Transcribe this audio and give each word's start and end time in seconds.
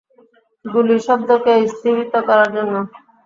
গুলির 0.65 1.01
শব্দকে 1.07 1.53
স্তিমিত 1.73 2.13
করার 2.27 2.49
জন্য! 2.55 2.73